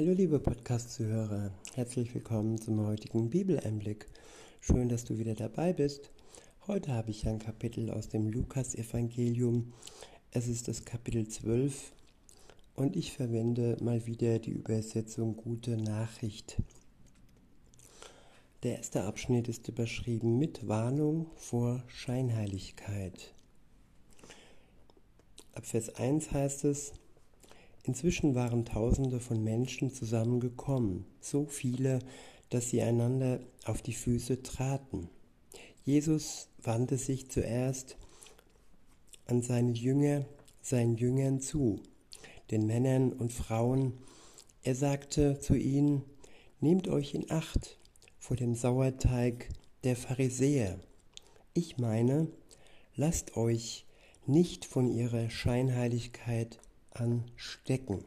Hallo 0.00 0.12
liebe 0.12 0.38
Podcast-Zuhörer, 0.38 1.52
herzlich 1.74 2.14
willkommen 2.14 2.58
zum 2.58 2.86
heutigen 2.86 3.28
Bibeleinblick. 3.28 4.06
Schön, 4.62 4.88
dass 4.88 5.04
du 5.04 5.18
wieder 5.18 5.34
dabei 5.34 5.74
bist. 5.74 6.10
Heute 6.66 6.94
habe 6.94 7.10
ich 7.10 7.28
ein 7.28 7.38
Kapitel 7.38 7.90
aus 7.90 8.08
dem 8.08 8.26
Lukas-Evangelium. 8.30 9.74
Es 10.30 10.48
ist 10.48 10.68
das 10.68 10.86
Kapitel 10.86 11.28
12 11.28 11.92
und 12.76 12.96
ich 12.96 13.12
verwende 13.12 13.76
mal 13.82 14.06
wieder 14.06 14.38
die 14.38 14.52
Übersetzung 14.52 15.36
Gute 15.36 15.76
Nachricht. 15.76 16.62
Der 18.62 18.78
erste 18.78 19.02
Abschnitt 19.02 19.48
ist 19.48 19.68
überschrieben 19.68 20.38
mit 20.38 20.66
Warnung 20.66 21.26
vor 21.36 21.84
Scheinheiligkeit. 21.88 23.34
Ab 25.52 25.66
Vers 25.66 25.94
1 25.96 26.32
heißt 26.32 26.64
es, 26.64 26.94
Inzwischen 27.84 28.34
waren 28.34 28.64
Tausende 28.64 29.20
von 29.20 29.42
Menschen 29.42 29.92
zusammengekommen, 29.92 31.06
so 31.20 31.46
viele, 31.46 32.00
dass 32.50 32.70
sie 32.70 32.82
einander 32.82 33.40
auf 33.64 33.80
die 33.82 33.94
Füße 33.94 34.42
traten. 34.42 35.08
Jesus 35.84 36.48
wandte 36.62 36.98
sich 36.98 37.30
zuerst 37.30 37.96
an 39.26 39.42
seine 39.42 39.72
Jünger, 39.72 40.26
seinen 40.60 40.96
Jüngern 40.96 41.40
zu, 41.40 41.80
den 42.50 42.66
Männern 42.66 43.12
und 43.12 43.32
Frauen. 43.32 43.94
Er 44.62 44.74
sagte 44.74 45.38
zu 45.40 45.54
ihnen, 45.54 46.02
Nehmt 46.62 46.88
euch 46.88 47.14
in 47.14 47.30
Acht 47.30 47.78
vor 48.18 48.36
dem 48.36 48.54
Sauerteig 48.54 49.48
der 49.82 49.96
Pharisäer. 49.96 50.78
Ich 51.54 51.78
meine, 51.78 52.28
lasst 52.94 53.38
euch 53.38 53.86
nicht 54.26 54.66
von 54.66 54.90
ihrer 54.90 55.30
Scheinheiligkeit 55.30 56.60
anstecken. 56.90 58.04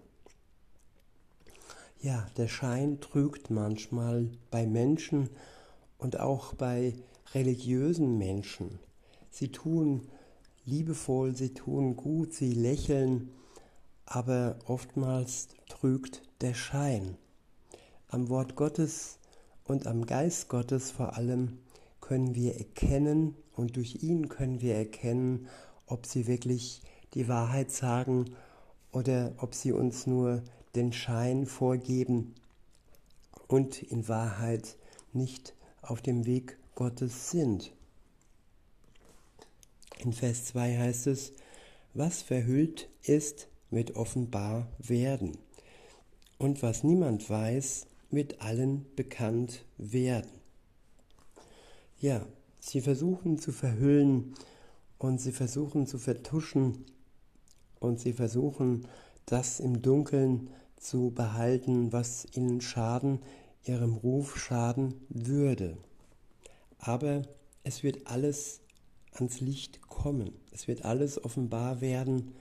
Ja, 2.01 2.27
der 2.37 2.47
Schein 2.47 2.99
trügt 2.99 3.49
manchmal 3.49 4.29
bei 4.51 4.67
Menschen 4.67 5.29
und 5.97 6.19
auch 6.19 6.53
bei 6.53 6.93
religiösen 7.33 8.17
Menschen. 8.17 8.79
Sie 9.29 9.51
tun 9.51 10.09
liebevoll, 10.65 11.35
sie 11.35 11.53
tun 11.53 11.95
gut, 11.95 12.33
sie 12.33 12.51
lächeln, 12.51 13.31
aber 14.05 14.57
oftmals 14.65 15.47
trügt 15.69 16.21
der 16.41 16.53
Schein. 16.53 17.17
Am 18.09 18.29
Wort 18.29 18.55
Gottes 18.55 19.17
und 19.63 19.87
am 19.87 20.05
Geist 20.05 20.49
Gottes 20.49 20.91
vor 20.91 21.15
allem 21.15 21.59
können 22.01 22.35
wir 22.35 22.57
erkennen 22.57 23.35
und 23.55 23.77
durch 23.77 24.03
ihn 24.03 24.27
können 24.27 24.61
wir 24.61 24.75
erkennen, 24.75 25.47
ob 25.87 26.05
sie 26.05 26.27
wirklich 26.27 26.81
die 27.13 27.27
Wahrheit 27.27 27.71
sagen 27.71 28.25
oder 28.93 29.33
ob 29.37 29.53
sie 29.53 29.73
uns 29.73 30.07
nur 30.07 30.43
den 30.75 30.93
Schein 30.93 31.45
vorgeben 31.45 32.33
und 33.47 33.83
in 33.83 34.07
Wahrheit 34.07 34.77
nicht 35.11 35.53
auf 35.81 36.01
dem 36.01 36.25
Weg 36.25 36.57
Gottes 36.75 37.29
sind. 37.29 37.73
In 39.99 40.13
Vers 40.13 40.45
2 40.45 40.77
heißt 40.77 41.07
es, 41.07 41.33
was 41.93 42.21
verhüllt 42.21 42.89
ist, 43.03 43.47
wird 43.69 43.95
offenbar 43.95 44.67
werden. 44.79 45.37
Und 46.37 46.63
was 46.63 46.83
niemand 46.83 47.29
weiß, 47.29 47.87
wird 48.09 48.41
allen 48.41 48.85
bekannt 48.95 49.65
werden. 49.77 50.31
Ja, 51.99 52.25
sie 52.59 52.81
versuchen 52.81 53.37
zu 53.37 53.51
verhüllen 53.51 54.33
und 54.97 55.21
sie 55.21 55.31
versuchen 55.31 55.87
zu 55.87 55.97
vertuschen, 55.97 56.85
und 57.83 57.99
sie 57.99 58.13
versuchen, 58.13 58.87
das 59.25 59.59
im 59.59 59.81
Dunkeln 59.81 60.49
zu 60.77 61.11
behalten, 61.11 61.93
was 61.93 62.27
ihnen 62.33 62.61
schaden, 62.61 63.19
ihrem 63.65 63.93
Ruf 63.93 64.37
schaden 64.37 64.95
würde. 65.09 65.77
Aber 66.79 67.21
es 67.63 67.83
wird 67.83 68.07
alles 68.07 68.61
ans 69.13 69.39
Licht 69.39 69.81
kommen, 69.87 70.33
es 70.51 70.67
wird 70.67 70.83
alles 70.83 71.23
offenbar 71.23 71.81
werden 71.81 72.33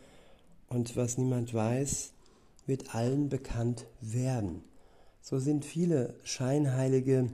und 0.68 0.96
was 0.96 1.18
niemand 1.18 1.54
weiß, 1.54 2.12
wird 2.66 2.94
allen 2.94 3.28
bekannt 3.28 3.86
werden. 4.00 4.64
So 5.20 5.38
sind 5.38 5.64
viele 5.64 6.16
scheinheilige 6.24 7.28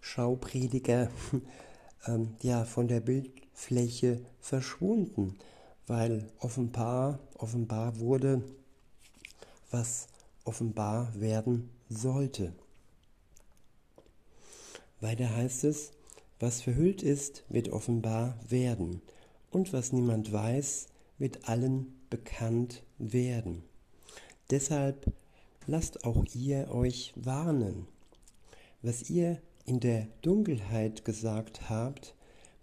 Schauprediger 0.00 1.10
ähm, 2.06 2.34
ja 2.42 2.64
von 2.64 2.88
der 2.88 3.00
Bildfläche 3.00 4.20
verschwunden 4.38 5.38
weil 5.86 6.28
offenbar, 6.38 7.18
offenbar 7.38 7.98
wurde, 7.98 8.42
was 9.70 10.06
offenbar 10.44 11.12
werden 11.20 11.70
sollte. 11.88 12.52
Weiter 15.00 15.34
heißt 15.34 15.64
es, 15.64 15.92
was 16.40 16.62
verhüllt 16.62 17.02
ist, 17.02 17.44
wird 17.48 17.68
offenbar 17.70 18.38
werden, 18.48 19.02
und 19.50 19.72
was 19.72 19.92
niemand 19.92 20.32
weiß, 20.32 20.86
wird 21.18 21.48
allen 21.48 21.94
bekannt 22.10 22.82
werden. 22.98 23.62
Deshalb 24.50 25.12
lasst 25.66 26.04
auch 26.04 26.24
ihr 26.34 26.70
euch 26.70 27.12
warnen. 27.16 27.86
Was 28.82 29.08
ihr 29.10 29.40
in 29.64 29.80
der 29.80 30.08
Dunkelheit 30.22 31.04
gesagt 31.04 31.70
habt, 31.70 32.14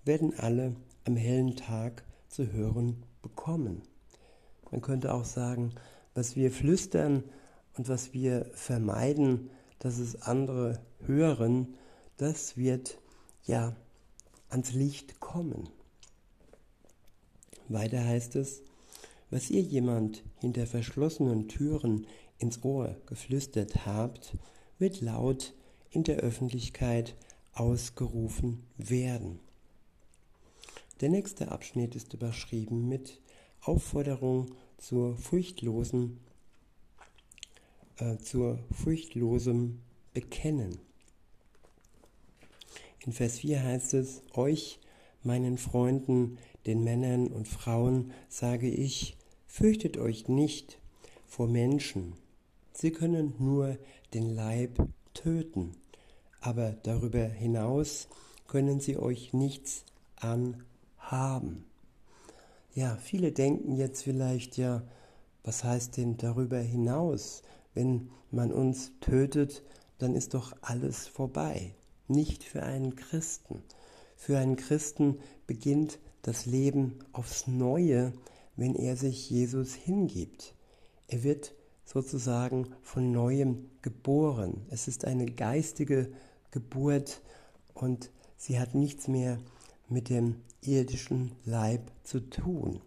werden 0.06 0.38
alle 0.38 0.76
am 1.06 1.16
hellen 1.16 1.56
Tag 1.56 2.04
zu 2.28 2.52
hören 2.52 3.04
bekommen. 3.22 3.84
Man 4.72 4.82
könnte 4.82 5.14
auch 5.14 5.26
sagen, 5.26 5.74
was 6.14 6.36
wir 6.36 6.52
flüstern 6.52 7.24
und 7.78 7.90
was 7.90 8.14
wir 8.14 8.46
vermeiden, 8.54 9.50
dass 9.80 9.98
es 9.98 10.22
andere 10.22 10.82
hören, 11.06 11.76
das 12.18 12.58
wird 12.58 13.00
ja 13.44 13.76
ans 14.50 14.74
Licht 14.74 15.20
kommen. 15.20 15.70
Weiter 17.68 18.04
heißt 18.04 18.36
es, 18.36 18.62
was 19.30 19.50
ihr 19.50 19.62
jemand 19.62 20.24
hinter 20.40 20.68
verschlossenen 20.68 21.48
Türen 21.48 22.06
ins 22.38 22.64
Ohr 22.64 22.98
geflüstert 23.06 23.86
habt, 23.86 24.38
wird 24.78 25.00
laut 25.02 25.54
in 25.90 26.04
der 26.04 26.18
Öffentlichkeit 26.18 27.16
ausgerufen 27.54 28.64
werden. 28.78 29.40
Der 31.02 31.10
nächste 31.10 31.52
Abschnitt 31.52 31.96
ist 31.96 32.14
überschrieben 32.14 32.88
mit 32.88 33.20
Aufforderung 33.62 34.54
zur 34.78 35.18
furchtlosen, 35.18 36.20
äh, 37.98 38.18
zur 38.18 38.60
furchtlosem 38.72 39.80
Bekennen. 40.14 40.78
In 43.00 43.14
Vers 43.14 43.40
4 43.40 43.64
heißt 43.64 43.96
es, 43.96 44.22
euch, 44.36 44.80
meinen 45.24 45.58
Freunden, 45.58 46.38
den 46.68 46.84
Männern 46.84 47.30
und 47.30 47.48
Frauen, 47.48 48.12
sage 48.30 48.70
ich, 48.70 49.18
fürchtet 49.48 49.98
euch 49.98 50.28
nicht 50.28 50.78
vor 51.26 51.48
Menschen. 51.48 52.14
Sie 52.74 52.92
können 52.92 53.34
nur 53.40 53.80
den 54.14 54.36
Leib 54.36 54.88
töten, 55.16 55.72
aber 56.42 56.74
darüber 56.84 57.26
hinaus 57.26 58.08
können 58.46 58.80
sie 58.80 58.98
euch 58.98 59.34
nichts 59.34 59.84
anhaben 60.16 60.71
haben. 61.12 61.66
Ja, 62.74 62.96
viele 62.96 63.32
denken 63.32 63.76
jetzt 63.76 64.04
vielleicht, 64.04 64.58
ja, 64.58 64.82
was 65.44 65.64
heißt 65.64 65.98
denn 65.98 66.18
darüber 66.18 66.60
hinaus? 66.60 67.42
Wenn 67.74 68.10
man 68.32 68.52
uns 68.52 68.92
tötet, 69.02 69.64
dann 69.98 70.16
ist 70.16 70.34
doch 70.34 70.54
alles 70.62 71.08
vorbei. 71.08 71.76
Nicht 72.08 72.44
für 72.44 72.64
einen 72.64 72.96
Christen. 72.96 73.62
Für 74.16 74.38
einen 74.38 74.56
Christen 74.56 75.18
beginnt 75.48 76.00
das 76.22 76.46
Leben 76.46 77.00
aufs 77.12 77.48
Neue, 77.48 78.14
wenn 78.56 78.76
er 78.76 78.96
sich 78.96 79.30
Jesus 79.30 79.74
hingibt. 79.74 80.54
Er 81.08 81.24
wird 81.24 81.54
sozusagen 81.86 82.68
von 82.82 83.12
neuem 83.12 83.70
geboren. 83.82 84.66
Es 84.70 84.88
ist 84.88 85.06
eine 85.06 85.26
geistige 85.26 86.12
Geburt 86.52 87.22
und 87.74 88.12
sie 88.38 88.60
hat 88.60 88.76
nichts 88.76 89.08
mehr 89.08 89.40
mit 89.92 90.10
dem 90.10 90.36
irdischen 90.62 91.32
Leib 91.46 91.92
zu 92.04 92.20
tun. 92.30 92.82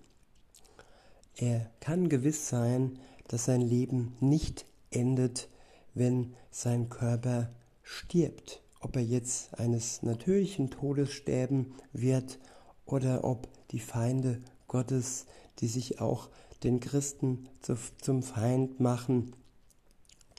Er 1.37 1.71
kann 1.81 2.09
gewiss 2.09 2.49
sein, 2.49 2.99
dass 3.29 3.47
sein 3.47 3.61
Leben 3.61 4.17
nicht 4.21 4.67
endet, 4.91 5.49
wenn 5.95 6.35
sein 6.51 6.89
Körper 6.89 7.51
stirbt. 7.83 8.63
Ob 8.81 8.97
er 8.97 9.03
jetzt 9.03 9.59
eines 9.59 10.03
natürlichen 10.03 10.71
Todes 10.71 11.13
sterben 11.13 11.75
wird 11.93 12.39
oder 12.87 13.25
ob 13.25 13.49
die 13.71 13.81
Feinde 13.81 14.43
Gottes, 14.69 15.27
die 15.59 15.69
sich 15.69 16.01
auch 16.01 16.29
den 16.63 16.81
Christen 16.81 17.49
zu, 17.61 17.77
zum 18.01 18.23
Feind 18.23 18.81
machen 18.81 19.35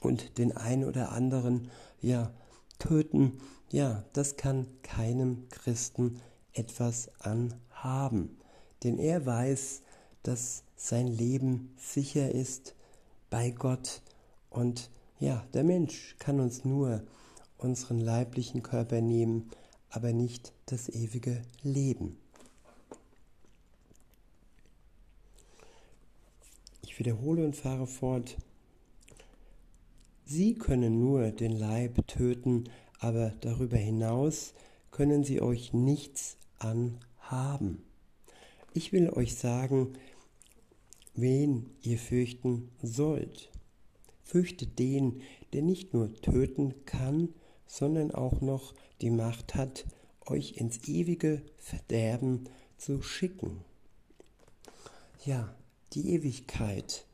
und 0.02 0.38
den 0.38 0.56
einen 0.56 0.84
oder 0.84 1.12
anderen 1.12 1.70
ja 2.00 2.32
töten, 2.78 3.40
ja, 3.70 4.04
das 4.12 4.36
kann 4.36 4.66
keinem 4.82 5.48
Christen 5.48 6.20
etwas 6.56 7.10
anhaben, 7.20 8.36
denn 8.82 8.98
er 8.98 9.26
weiß, 9.26 9.82
dass 10.22 10.64
sein 10.76 11.06
Leben 11.06 11.74
sicher 11.78 12.30
ist 12.30 12.74
bei 13.30 13.50
Gott 13.50 14.02
und 14.50 14.90
ja, 15.18 15.46
der 15.54 15.64
Mensch 15.64 16.16
kann 16.18 16.40
uns 16.40 16.64
nur 16.64 17.02
unseren 17.58 18.00
leiblichen 18.00 18.62
Körper 18.62 19.00
nehmen, 19.00 19.50
aber 19.88 20.12
nicht 20.12 20.52
das 20.66 20.88
ewige 20.88 21.42
Leben. 21.62 22.18
Ich 26.82 26.98
wiederhole 26.98 27.44
und 27.44 27.56
fahre 27.56 27.86
fort. 27.86 28.36
Sie 30.24 30.54
können 30.54 31.00
nur 31.00 31.30
den 31.30 31.52
Leib 31.52 32.06
töten, 32.06 32.64
aber 32.98 33.32
darüber 33.40 33.76
hinaus 33.76 34.54
können 34.90 35.24
sie 35.24 35.40
euch 35.40 35.72
nichts 35.72 36.36
anhaben. 36.58 37.82
Ich 38.74 38.92
will 38.92 39.10
euch 39.10 39.36
sagen, 39.36 39.94
wen 41.14 41.70
ihr 41.82 41.98
fürchten 41.98 42.68
sollt. 42.82 43.50
Fürchtet 44.22 44.78
den, 44.78 45.22
der 45.52 45.62
nicht 45.62 45.94
nur 45.94 46.12
töten 46.14 46.74
kann, 46.84 47.30
sondern 47.66 48.10
auch 48.10 48.40
noch 48.40 48.74
die 49.00 49.10
Macht 49.10 49.54
hat, 49.54 49.86
euch 50.26 50.56
ins 50.58 50.86
ewige 50.88 51.42
Verderben 51.56 52.44
zu 52.76 53.02
schicken. 53.02 53.64
Ja, 55.24 55.54
die 55.92 56.10
Ewigkeit, 56.14 57.06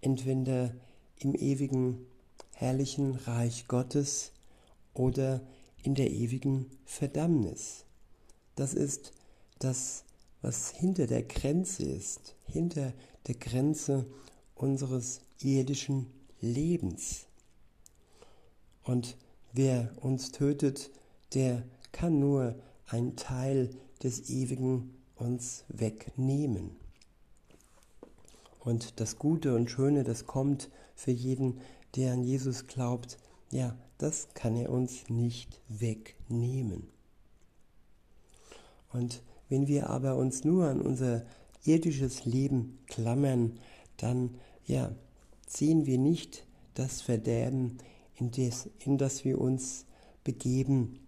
entweder 0.00 0.74
im 1.18 1.34
ewigen 1.34 2.06
herrlichen 2.54 3.14
Reich 3.14 3.68
Gottes 3.68 4.32
oder 4.94 5.40
in 5.82 5.94
der 5.94 6.10
ewigen 6.10 6.66
Verdammnis. 6.84 7.85
Das 8.56 8.74
ist 8.74 9.12
das, 9.58 10.04
was 10.42 10.70
hinter 10.70 11.06
der 11.06 11.22
Grenze 11.22 11.84
ist, 11.84 12.34
hinter 12.46 12.92
der 13.26 13.34
Grenze 13.36 14.06
unseres 14.54 15.20
irdischen 15.40 16.06
Lebens. 16.40 17.26
Und 18.82 19.16
wer 19.52 19.90
uns 20.00 20.32
tötet, 20.32 20.90
der 21.34 21.62
kann 21.92 22.18
nur 22.18 22.54
einen 22.86 23.16
Teil 23.16 23.70
des 24.02 24.30
Ewigen 24.30 24.94
uns 25.16 25.64
wegnehmen. 25.68 26.76
Und 28.60 29.00
das 29.00 29.18
Gute 29.18 29.54
und 29.54 29.70
Schöne, 29.70 30.02
das 30.02 30.26
kommt 30.26 30.70
für 30.94 31.10
jeden, 31.10 31.60
der 31.94 32.12
an 32.12 32.22
Jesus 32.22 32.66
glaubt, 32.66 33.18
ja, 33.50 33.76
das 33.98 34.28
kann 34.34 34.56
er 34.56 34.70
uns 34.70 35.08
nicht 35.08 35.60
wegnehmen. 35.68 36.95
Und 38.92 39.22
wenn 39.48 39.68
wir 39.68 39.90
aber 39.90 40.16
uns 40.16 40.44
nur 40.44 40.66
an 40.66 40.80
unser 40.80 41.24
irdisches 41.64 42.24
Leben 42.24 42.78
klammern, 42.86 43.58
dann 43.96 44.34
ja, 44.66 44.92
sehen 45.46 45.86
wir 45.86 45.98
nicht 45.98 46.46
das 46.74 47.00
Verderben, 47.00 47.78
in 48.16 48.30
das, 48.30 48.68
in 48.78 48.98
das 48.98 49.24
wir 49.24 49.40
uns 49.40 49.84
begeben, 50.24 51.00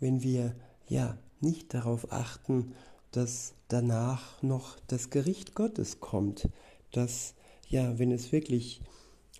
wenn 0.00 0.22
wir 0.22 0.54
ja 0.88 1.18
nicht 1.40 1.74
darauf 1.74 2.12
achten, 2.12 2.72
dass 3.12 3.54
danach 3.68 4.42
noch 4.42 4.78
das 4.86 5.10
Gericht 5.10 5.54
Gottes 5.54 6.00
kommt, 6.00 6.48
dass 6.92 7.34
ja, 7.68 7.98
wenn 7.98 8.12
es 8.12 8.32
wirklich 8.32 8.80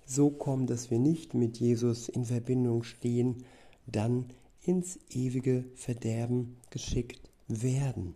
so 0.04 0.30
kommt, 0.30 0.70
dass 0.70 0.90
wir 0.90 0.98
nicht 0.98 1.34
mit 1.34 1.58
Jesus 1.58 2.08
in 2.08 2.24
Verbindung 2.24 2.82
stehen, 2.82 3.44
dann 3.86 4.26
ins 4.62 4.98
ewige 5.10 5.64
Verderben 5.74 6.56
geschickt 6.70 7.25
werden. 7.48 8.14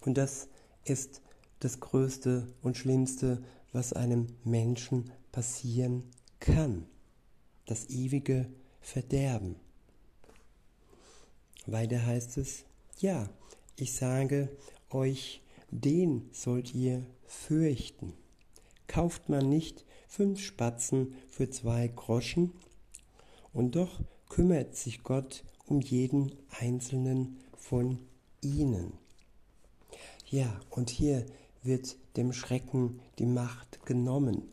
Und 0.00 0.18
das 0.18 0.48
ist 0.84 1.22
das 1.60 1.80
Größte 1.80 2.46
und 2.62 2.76
Schlimmste, 2.76 3.42
was 3.72 3.92
einem 3.92 4.26
Menschen 4.44 5.10
passieren 5.32 6.04
kann. 6.40 6.86
Das 7.66 7.88
ewige 7.88 8.48
Verderben. 8.80 9.56
Weiter 11.66 12.04
heißt 12.04 12.36
es, 12.36 12.64
ja, 12.98 13.30
ich 13.76 13.94
sage 13.94 14.54
euch, 14.90 15.42
den 15.70 16.28
sollt 16.32 16.74
ihr 16.74 17.06
fürchten. 17.26 18.12
Kauft 18.86 19.28
man 19.28 19.48
nicht 19.48 19.84
fünf 20.06 20.40
Spatzen 20.40 21.14
für 21.28 21.48
zwei 21.48 21.88
Groschen? 21.88 22.52
Und 23.52 23.74
doch 23.74 24.00
kümmert 24.28 24.76
sich 24.76 25.02
Gott 25.02 25.44
um 25.66 25.80
jeden 25.80 26.32
einzelnen 26.60 27.38
von 27.56 27.98
ihnen. 28.40 28.92
Ja, 30.26 30.60
und 30.70 30.90
hier 30.90 31.24
wird 31.62 31.96
dem 32.16 32.32
Schrecken 32.32 33.00
die 33.18 33.26
Macht 33.26 33.84
genommen. 33.86 34.50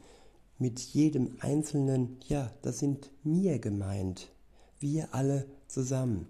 Mit 0.58 0.80
jedem 0.80 1.38
Einzelnen, 1.40 2.18
ja, 2.28 2.52
das 2.62 2.80
sind 2.80 3.12
mir 3.24 3.60
gemeint. 3.60 4.32
Wir 4.80 5.14
alle 5.14 5.48
zusammen. 5.68 6.28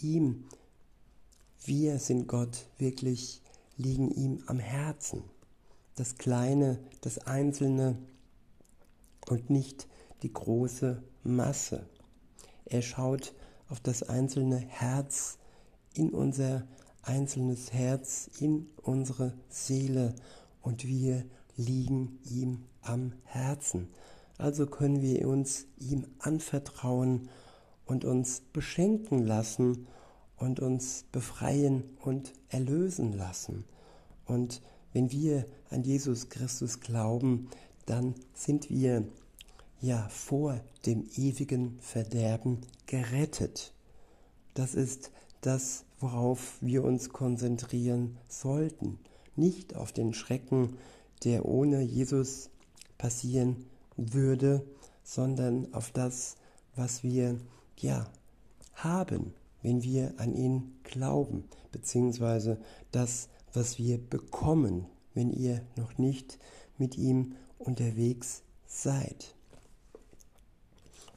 Ihm, 0.00 0.44
wir 1.64 1.98
sind 1.98 2.28
Gott 2.28 2.66
wirklich, 2.78 3.42
liegen 3.76 4.10
ihm 4.10 4.42
am 4.46 4.58
Herzen. 4.58 5.22
Das 5.96 6.16
Kleine, 6.16 6.78
das 7.00 7.18
Einzelne 7.18 7.98
und 9.28 9.50
nicht 9.50 9.88
die 10.22 10.32
große 10.32 11.02
Masse. 11.22 11.86
Er 12.64 12.82
schaut 12.82 13.34
auf 13.68 13.80
das 13.80 14.02
einzelne 14.02 14.58
Herz 14.58 15.38
in 15.94 16.10
unser 16.10 16.64
einzelnes 17.06 17.72
Herz 17.72 18.30
in 18.40 18.66
unsere 18.82 19.34
Seele 19.48 20.14
und 20.62 20.86
wir 20.86 21.24
liegen 21.56 22.18
ihm 22.24 22.64
am 22.82 23.12
Herzen. 23.24 23.88
Also 24.38 24.66
können 24.66 25.00
wir 25.02 25.28
uns 25.28 25.66
ihm 25.78 26.06
anvertrauen 26.18 27.28
und 27.84 28.04
uns 28.04 28.40
beschenken 28.40 29.24
lassen 29.24 29.86
und 30.36 30.60
uns 30.60 31.04
befreien 31.12 31.84
und 32.00 32.32
erlösen 32.48 33.12
lassen. 33.12 33.64
Und 34.24 34.62
wenn 34.92 35.12
wir 35.12 35.46
an 35.70 35.84
Jesus 35.84 36.28
Christus 36.28 36.80
glauben, 36.80 37.48
dann 37.86 38.14
sind 38.32 38.70
wir 38.70 39.06
ja 39.80 40.08
vor 40.08 40.60
dem 40.86 41.06
ewigen 41.16 41.78
Verderben 41.80 42.62
gerettet. 42.94 43.72
Das 44.54 44.76
ist 44.76 45.10
das, 45.40 45.84
worauf 45.98 46.58
wir 46.60 46.84
uns 46.84 47.08
konzentrieren 47.08 48.18
sollten. 48.28 49.00
Nicht 49.34 49.74
auf 49.74 49.90
den 49.90 50.14
Schrecken, 50.14 50.76
der 51.24 51.44
ohne 51.44 51.82
Jesus 51.82 52.50
passieren 52.96 53.66
würde, 53.96 54.64
sondern 55.02 55.74
auf 55.74 55.90
das, 55.90 56.36
was 56.76 57.02
wir 57.02 57.40
ja 57.80 58.06
haben, 58.74 59.34
wenn 59.62 59.82
wir 59.82 60.14
an 60.18 60.32
ihn 60.36 60.76
glauben, 60.84 61.42
beziehungsweise 61.72 62.60
das, 62.92 63.28
was 63.52 63.76
wir 63.76 63.98
bekommen, 63.98 64.86
wenn 65.14 65.32
ihr 65.32 65.62
noch 65.74 65.98
nicht 65.98 66.38
mit 66.78 66.96
ihm 66.96 67.34
unterwegs 67.58 68.42
seid. 68.68 69.34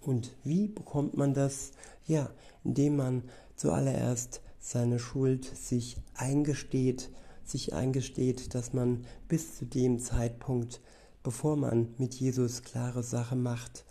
Und 0.08 0.32
wie 0.46 0.70
bekommt 0.70 1.18
man 1.18 1.34
das? 1.34 1.74
Ja, 2.06 2.30
indem 2.64 2.96
man 2.96 3.24
zuallererst 3.58 4.40
seine 4.58 5.00
Schuld 5.00 5.44
sich 5.44 5.98
eingesteht, 6.16 7.12
sich 7.44 7.74
eingesteht, 7.74 8.56
dass 8.56 8.72
man 8.72 9.04
bis 9.28 9.58
zu 9.58 9.66
dem 9.66 10.00
Zeitpunkt, 10.00 10.80
bevor 11.24 11.58
man 11.58 11.90
mit 11.98 12.16
Jesus 12.16 12.64
klare 12.64 13.04
Sache 13.04 13.36
macht, 13.36 13.84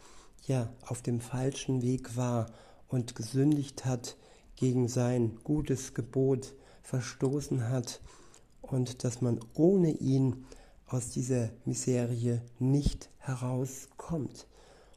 ja, 0.47 0.73
auf 0.87 1.03
dem 1.03 1.21
falschen 1.21 1.83
Weg 1.83 2.17
war 2.17 2.47
und 2.89 3.15
gesündigt 3.15 3.85
hat, 3.85 4.17
gegen 4.55 4.89
sein 4.89 5.37
gutes 5.45 5.93
Gebot 5.93 6.55
verstoßen 6.81 7.69
hat 7.69 8.01
und 8.63 9.05
dass 9.05 9.21
man 9.21 9.39
ohne 9.53 9.91
ihn 9.91 10.47
aus 10.87 11.11
dieser 11.11 11.51
Miserie 11.67 12.41
nicht 12.59 13.11
herauskommt 13.19 14.47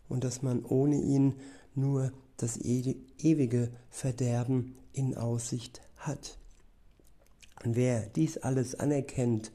und 0.10 0.24
dass 0.24 0.42
man 0.42 0.66
ohne 0.66 0.98
ihn 0.98 1.36
nur 1.76 2.12
das 2.38 2.58
ewige 2.58 3.72
Verderben 3.90 4.76
in 4.94 5.16
Aussicht 5.16 5.82
hat. 5.98 6.38
Und 7.64 7.76
wer 7.76 8.08
dies 8.08 8.38
alles 8.38 8.76
anerkennt 8.76 9.52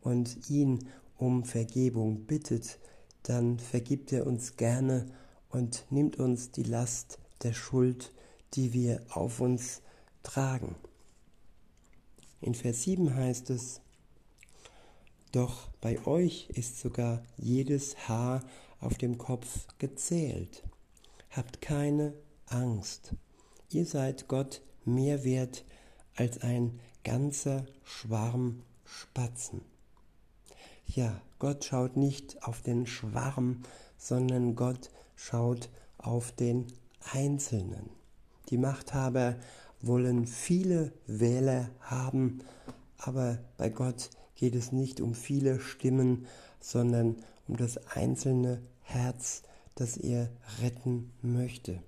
und 0.00 0.48
ihn 0.48 0.88
um 1.16 1.44
Vergebung 1.44 2.26
bittet, 2.26 2.78
dann 3.22 3.58
vergibt 3.58 4.12
er 4.12 4.26
uns 4.26 4.56
gerne 4.56 5.06
und 5.50 5.86
nimmt 5.90 6.18
uns 6.18 6.50
die 6.50 6.62
Last 6.62 7.18
der 7.42 7.52
Schuld, 7.52 8.12
die 8.54 8.72
wir 8.72 9.02
auf 9.10 9.40
uns 9.40 9.82
tragen. 10.22 10.76
In 12.40 12.54
Vers 12.54 12.82
7 12.82 13.14
heißt 13.14 13.50
es, 13.50 13.80
Doch 15.32 15.68
bei 15.80 16.04
euch 16.06 16.48
ist 16.50 16.78
sogar 16.78 17.22
jedes 17.36 18.08
Haar 18.08 18.42
auf 18.80 18.98
dem 18.98 19.18
Kopf 19.18 19.66
gezählt. 19.78 20.62
Habt 21.30 21.60
keine 21.60 22.14
Angst. 22.46 23.14
Ihr 23.70 23.86
seid 23.86 24.28
Gott 24.28 24.62
mehr 24.84 25.24
wert 25.24 25.64
als 26.16 26.40
ein 26.42 26.80
ganzer 27.04 27.66
Schwarm 27.84 28.62
Spatzen. 28.84 29.60
Ja, 30.86 31.20
Gott 31.38 31.64
schaut 31.64 31.96
nicht 31.96 32.42
auf 32.42 32.62
den 32.62 32.86
Schwarm, 32.86 33.62
sondern 33.98 34.56
Gott 34.56 34.90
schaut 35.14 35.68
auf 35.98 36.32
den 36.32 36.66
Einzelnen. 37.12 37.90
Die 38.48 38.56
Machthaber 38.56 39.36
wollen 39.80 40.26
viele 40.26 40.92
Wähler 41.06 41.70
haben, 41.80 42.40
aber 42.96 43.38
bei 43.58 43.68
Gott 43.68 44.10
geht 44.34 44.54
es 44.54 44.72
nicht 44.72 45.00
um 45.00 45.14
viele 45.14 45.60
Stimmen, 45.60 46.26
sondern 46.60 47.16
um 47.48 47.56
das 47.56 47.78
einzelne 47.88 48.62
Herz, 48.82 49.42
das 49.74 49.96
er 49.96 50.30
retten 50.62 51.10
möchte. 51.22 51.82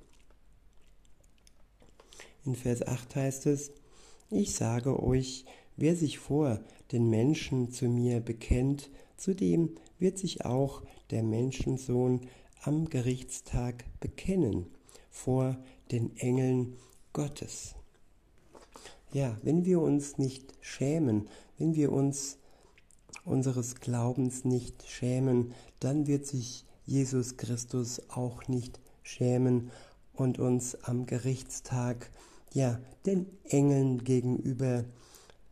In 2.45 2.55
Vers 2.55 2.87
8 2.87 3.17
heißt 3.17 3.47
es, 3.47 3.71
ich 4.31 4.55
sage 4.55 5.03
euch, 5.03 5.45
wer 5.77 5.95
sich 5.95 6.19
vor 6.19 6.61
den 6.93 7.11
Menschen 7.11 7.71
zu 7.71 7.87
mir 7.87 8.21
bekennt, 8.21 8.91
zu 9.17 9.35
dem 9.35 9.77
wird 9.99 10.19
sich 10.19 10.45
auch 10.45 10.83
der 11.11 11.23
Menschensohn 11.23 12.21
am 12.63 12.89
Gerichtstag 12.89 13.85
bekennen 14.01 14.67
vor 15.11 15.59
den 15.91 16.17
Engeln 16.17 16.77
Gottes. 17.13 17.75
Ja, 19.13 19.37
wenn 19.43 19.65
wir 19.65 19.81
uns 19.81 20.19
nicht 20.19 20.55
schämen, 20.61 21.29
wenn 21.59 21.75
wir 21.75 21.91
uns 21.93 22.39
unseres 23.25 23.77
Glaubens 23.77 24.45
nicht 24.45 24.85
schämen, 24.89 25.53
dann 25.79 26.07
wird 26.07 26.27
sich 26.27 26.65
Jesus 26.85 27.37
Christus 27.37 28.03
auch 28.09 28.49
nicht 28.49 28.81
schämen 29.03 29.71
und 30.13 30.39
uns 30.39 30.75
am 30.85 31.07
Gerichtstag 31.07 32.11
ja 32.53 32.81
den 33.07 33.27
Engeln 33.45 34.05
gegenüber 34.05 34.85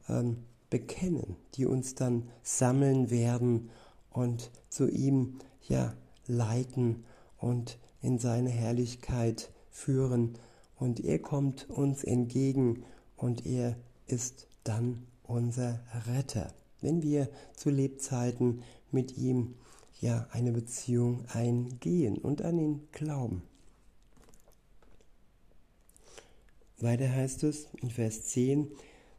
ähm, 0.09 0.39
bekennen, 0.71 1.37
die 1.55 1.67
uns 1.67 1.95
dann 1.95 2.29
sammeln 2.43 3.11
werden 3.11 3.71
und 4.11 4.51
zu 4.69 4.89
ihm 4.89 5.39
ja 5.67 5.95
leiten 6.27 7.05
und 7.39 7.79
in 8.03 8.19
seine 8.19 8.51
Herrlichkeit 8.51 9.51
führen. 9.71 10.39
Und 10.77 11.01
er 11.01 11.19
kommt 11.19 11.69
uns 11.71 12.05
entgegen 12.05 12.85
und 13.17 13.47
er 13.47 13.77
ist 14.07 14.47
dann 14.65 15.07
unser 15.23 15.81
Retter, 16.07 16.53
wenn 16.81 17.03
wir 17.03 17.29
zu 17.55 17.71
Lebzeiten 17.71 18.63
mit 18.91 19.17
ihm 19.17 19.55
ja 20.01 20.27
eine 20.31 20.53
Beziehung 20.53 21.25
eingehen 21.29 22.19
und 22.19 22.43
an 22.43 22.59
ihn 22.59 22.89
glauben. 22.93 23.43
Weiter 26.79 27.11
heißt 27.11 27.43
es 27.43 27.69
in 27.83 27.91
Vers 27.91 28.27
10, 28.27 28.71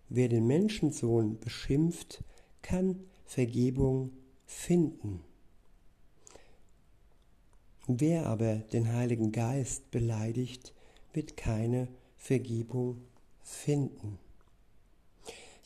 wer 0.07 0.29
den 0.29 0.47
Menschensohn 0.47 1.39
beschimpft, 1.39 2.23
kann 2.61 2.99
Vergebung 3.25 4.11
finden. 4.45 5.21
Wer 7.87 8.27
aber 8.27 8.55
den 8.55 8.93
Heiligen 8.93 9.31
Geist 9.31 9.91
beleidigt, 9.91 10.73
wird 11.11 11.35
keine 11.35 11.87
Vergebung 12.17 13.01
finden. 13.41 14.19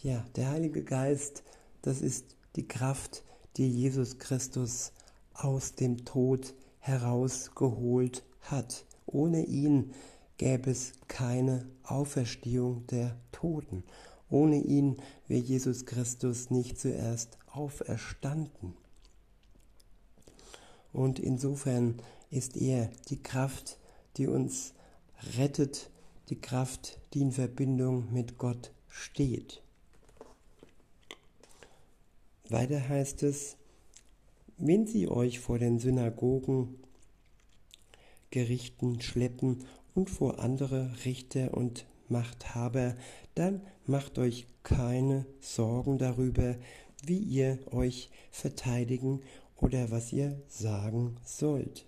Ja, 0.01 0.25
der 0.35 0.49
Heilige 0.49 0.83
Geist, 0.83 1.43
das 1.83 2.01
ist 2.01 2.35
die 2.55 2.67
Kraft, 2.67 3.23
die 3.57 3.69
Jesus 3.69 4.17
Christus 4.17 4.91
aus 5.33 5.75
dem 5.75 6.05
Tod 6.05 6.55
herausgeholt 6.79 8.23
hat. 8.41 8.85
Ohne 9.05 9.45
ihn 9.45 9.93
gäbe 10.37 10.71
es 10.71 10.93
keine 11.07 11.67
Auferstehung 11.83 12.87
der 12.87 13.17
Toten. 13.31 13.83
Ohne 14.29 14.61
ihn 14.61 14.97
wäre 15.27 15.41
Jesus 15.41 15.85
Christus 15.85 16.49
nicht 16.49 16.79
zuerst 16.79 17.37
auferstanden. 17.51 18.73
Und 20.91 21.19
insofern 21.19 22.01
ist 22.29 22.55
er 22.55 22.89
die 23.09 23.21
Kraft, 23.21 23.77
die 24.17 24.27
uns 24.27 24.73
rettet, 25.37 25.89
die 26.29 26.39
Kraft, 26.39 26.99
die 27.13 27.21
in 27.21 27.31
Verbindung 27.31 28.11
mit 28.13 28.37
Gott 28.37 28.71
steht. 28.87 29.62
Weiter 32.49 32.89
heißt 32.89 33.23
es, 33.23 33.55
wenn 34.57 34.85
sie 34.85 35.07
euch 35.07 35.39
vor 35.39 35.59
den 35.59 35.79
Synagogen 35.79 36.75
Gerichten 38.31 38.99
schleppen 39.01 39.65
und 39.95 40.09
vor 40.09 40.39
andere 40.39 40.91
Richter 41.05 41.53
und 41.53 41.85
Machthaber, 42.09 42.95
dann 43.35 43.61
macht 43.85 44.19
euch 44.19 44.47
keine 44.63 45.25
Sorgen 45.39 45.97
darüber, 45.97 46.55
wie 47.05 47.17
ihr 47.17 47.59
euch 47.71 48.09
verteidigen 48.31 49.21
oder 49.57 49.89
was 49.89 50.11
ihr 50.11 50.41
sagen 50.47 51.17
sollt. 51.23 51.85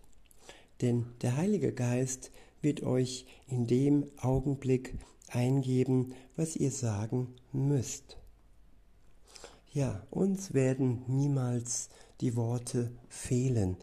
Denn 0.81 1.05
der 1.21 1.35
Heilige 1.35 1.73
Geist 1.73 2.31
wird 2.61 2.83
euch 2.83 3.25
in 3.47 3.67
dem 3.67 4.05
Augenblick 4.17 4.95
eingeben, 5.29 6.13
was 6.35 6.55
ihr 6.55 6.71
sagen 6.71 7.33
müsst. 7.51 8.17
Ja, 9.75 10.01
uns 10.09 10.53
werden 10.53 11.03
niemals 11.07 11.89
die 12.21 12.37
Worte 12.37 12.93
fehlen. 13.09 13.75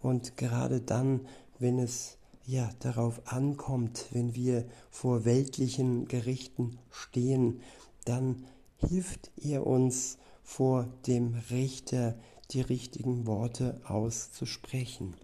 Und 0.00 0.36
gerade 0.36 0.80
dann, 0.80 1.26
wenn 1.58 1.80
es 1.80 2.18
ja 2.46 2.70
darauf 2.78 3.20
ankommt, 3.26 4.06
wenn 4.12 4.36
wir 4.36 4.64
vor 4.92 5.24
weltlichen 5.24 6.06
Gerichten 6.06 6.78
stehen, 6.92 7.62
dann 8.04 8.44
hilft 8.76 9.32
er 9.38 9.66
uns 9.66 10.18
vor 10.44 10.86
dem 11.08 11.34
Richter 11.50 12.16
die 12.52 12.60
richtigen 12.60 13.26
Worte 13.26 13.80
auszusprechen. 13.82 15.16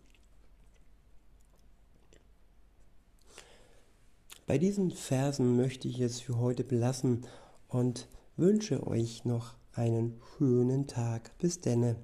Bei 4.49 4.59
diesen 4.59 4.91
Versen 4.91 5.55
möchte 5.55 5.87
ich 5.87 6.01
es 6.01 6.21
für 6.21 6.37
heute 6.39 6.65
belassen 6.65 7.25
und 7.69 8.09
wünsche 8.37 8.85
euch 8.89 9.25
noch 9.25 9.55
einen 9.77 10.21
schönen 10.37 10.87
Tag. 10.87 11.37
Bis 11.39 11.61
denne. 11.61 11.97